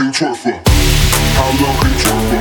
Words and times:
can 0.00 0.06
you 0.06 0.12
twerk 0.12 0.36
for? 0.36 0.50
How 1.36 1.50
long 1.62 1.76
can 1.78 1.90
you 1.90 1.98
twerk 1.98 2.30
for? 2.30 2.39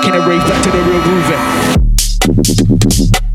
stuck 0.00 0.14
in 0.14 0.20
a 0.20 0.28
rave, 0.28 0.40
back 0.42 0.62
to 0.62 0.70
the 0.70 0.78
real 0.82 1.02
grooving. 3.02 3.27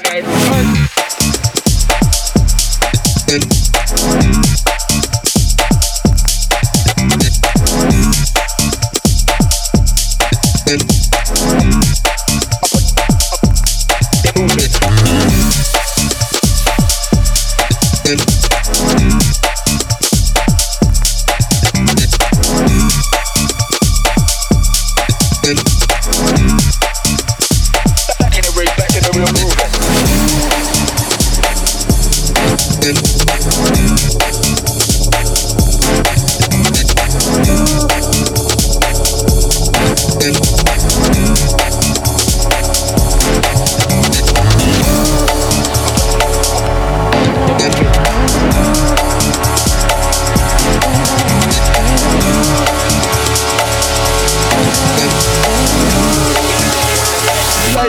guys. 0.00 0.75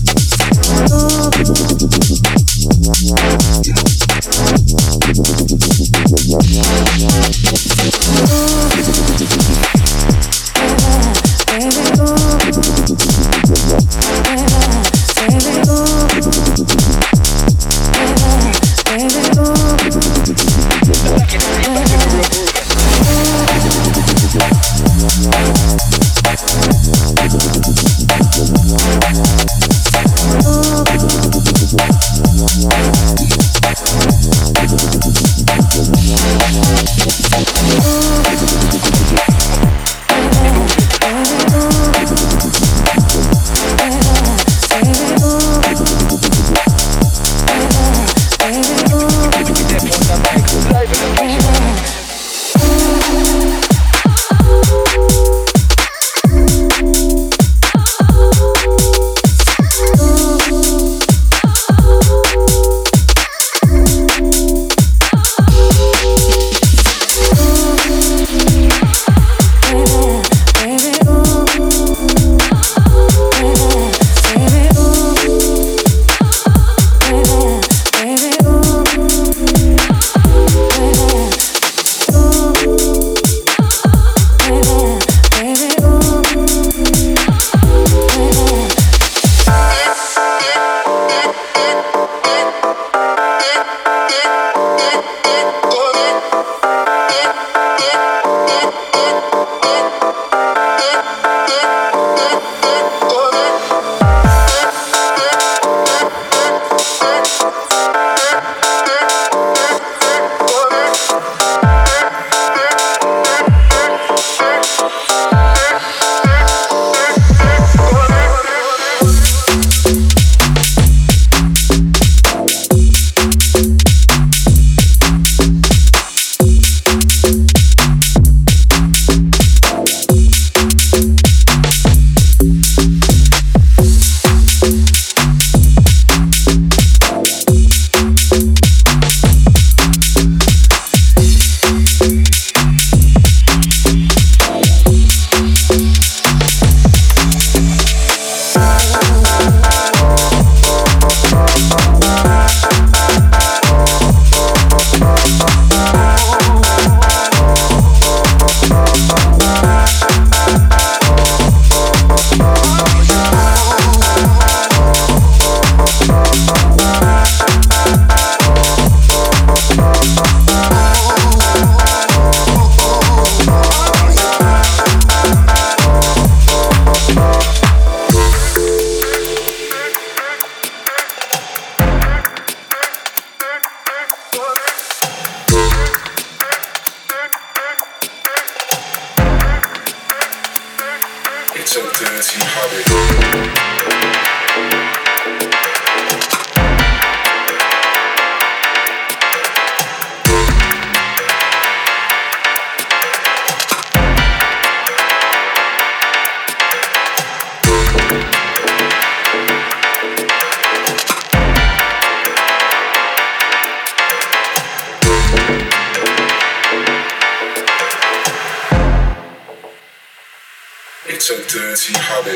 It's 221.18 221.30
a 221.30 221.38
dirty 221.48 221.94
habit. 221.98 222.36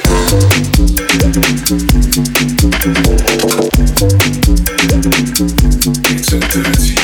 It's 6.09 6.31
a 6.31 6.39
dirty 6.39 6.98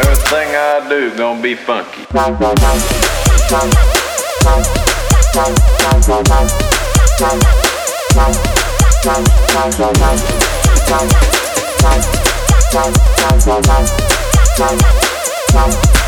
Everything 0.00 0.48
I 0.56 0.86
do 0.88 1.14
gonna 1.16 1.42
be 1.42 1.54
funky. 1.54 2.06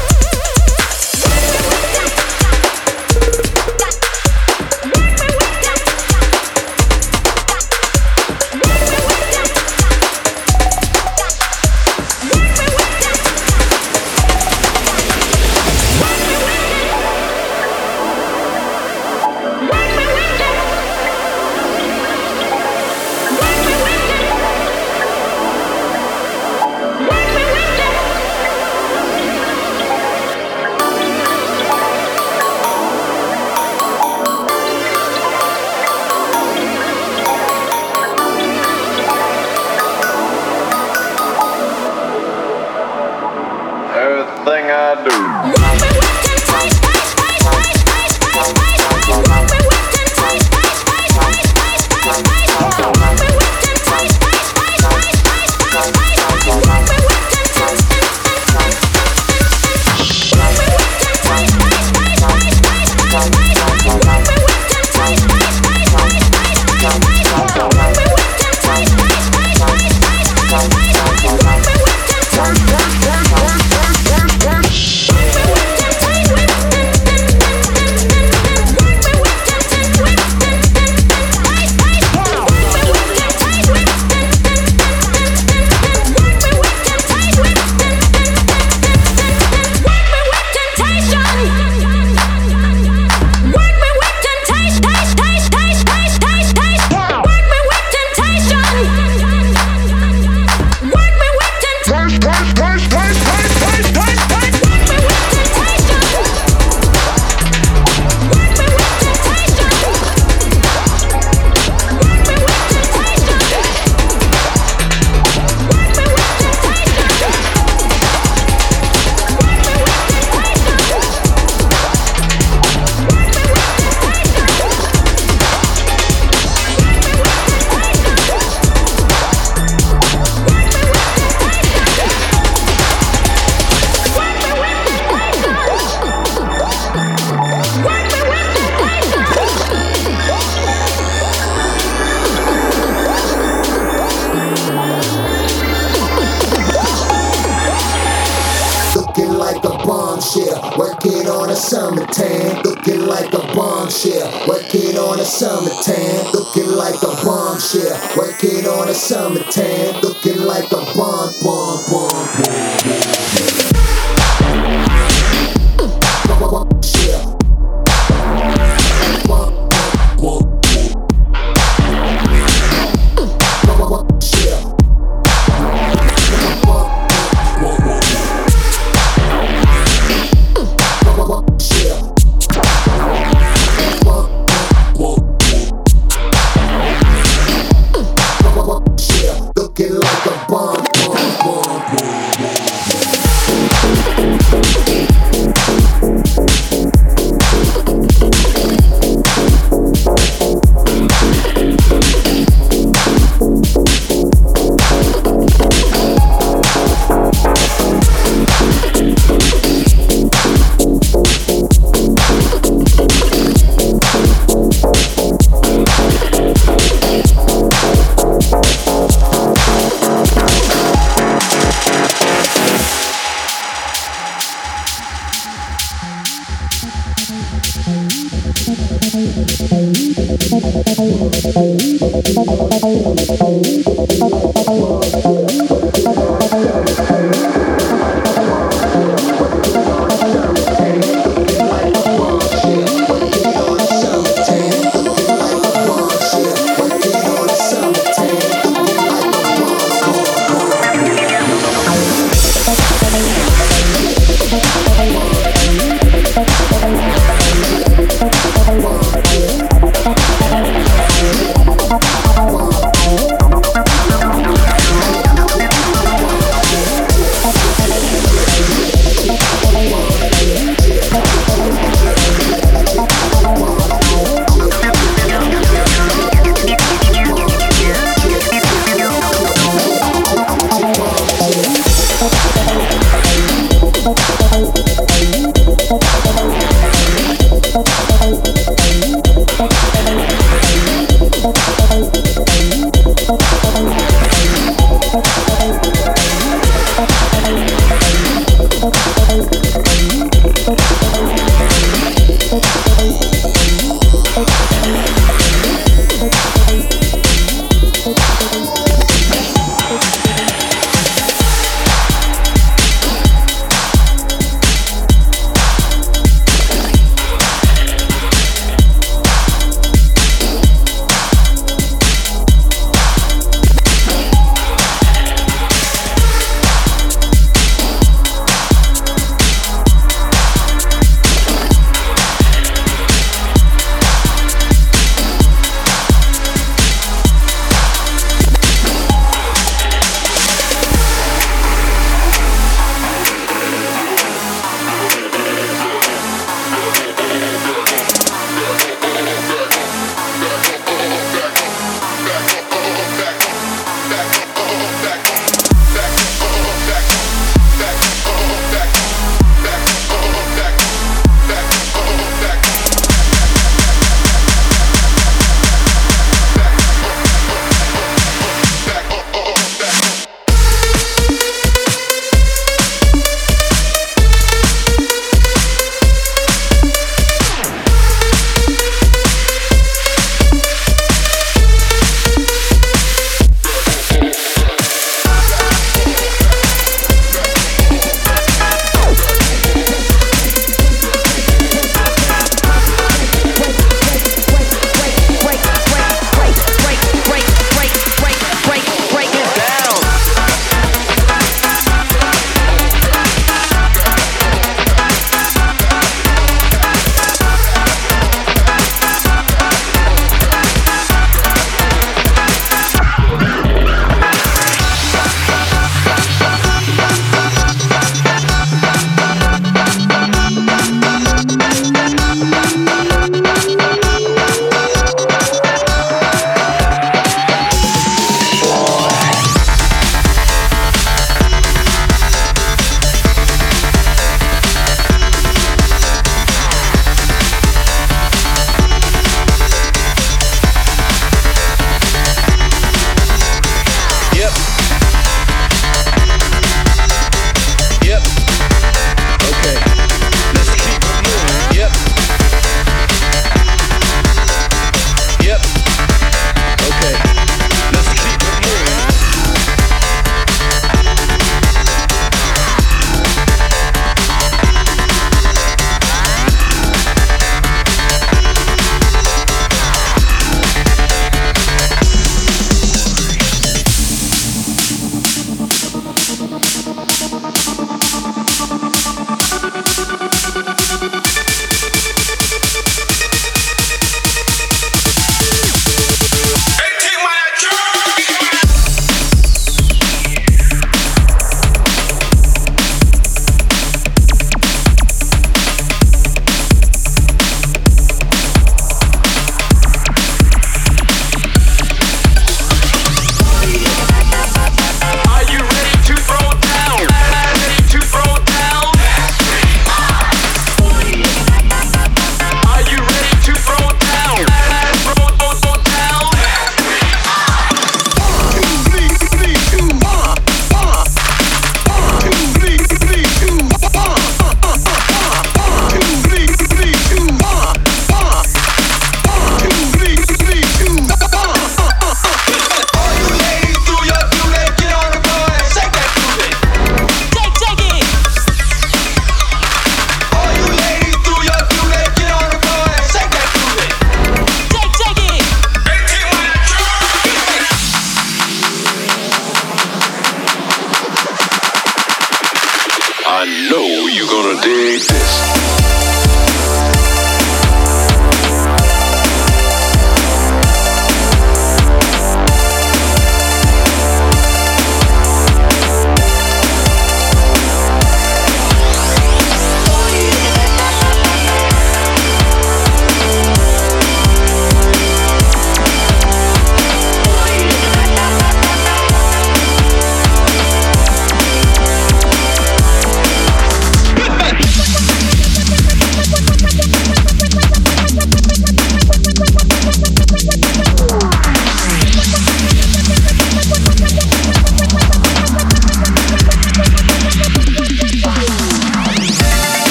I 553.35 553.47
know 553.71 554.09
you're 554.13 554.29
gonna 554.29 554.61
dig 554.61 555.01
this. 555.01 556.02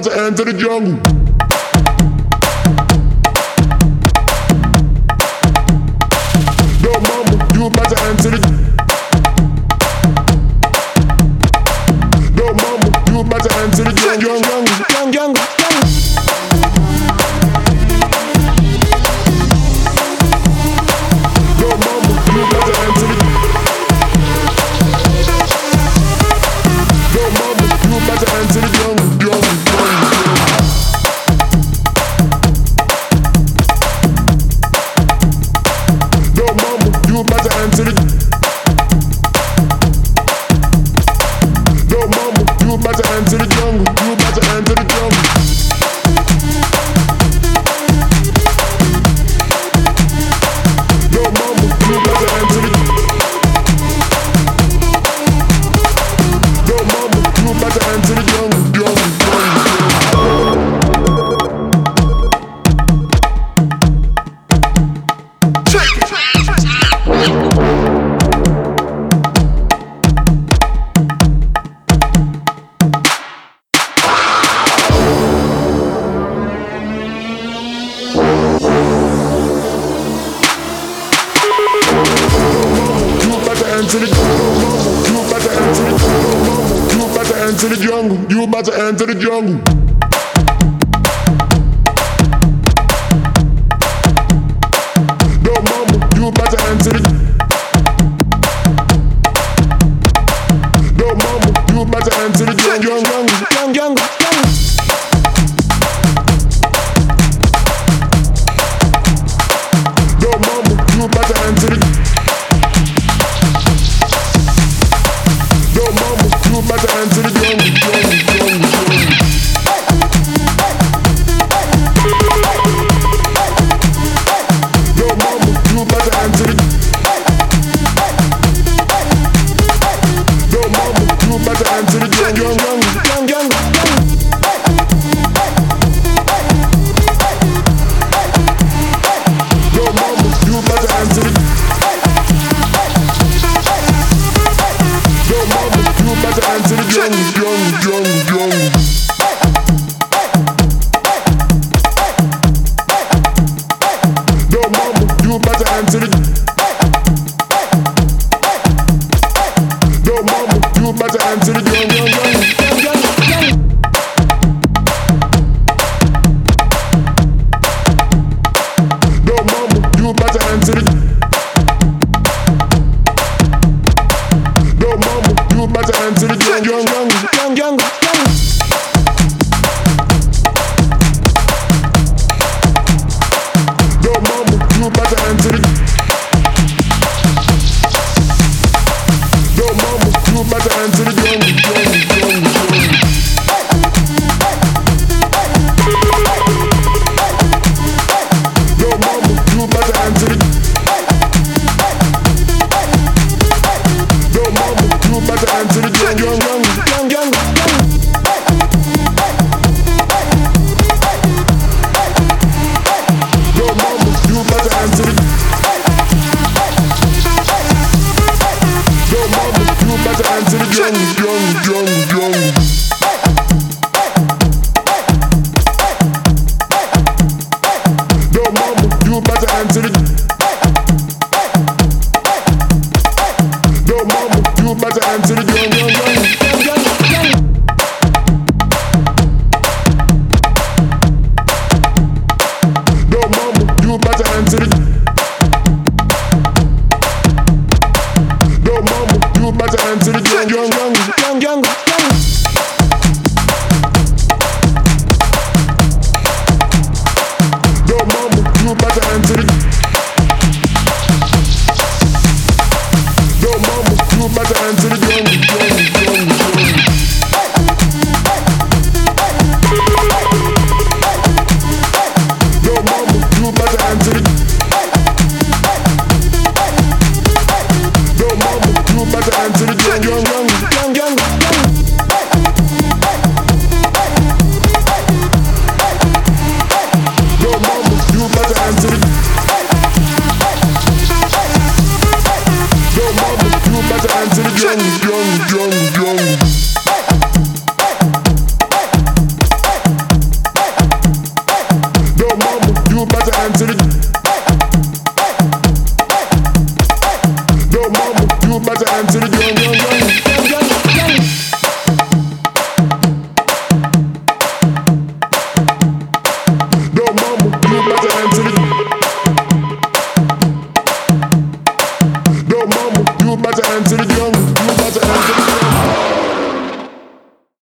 About 0.00 0.12
to 0.12 0.22
enter 0.22 0.44
the 0.44 0.58
jungle. 0.58 1.29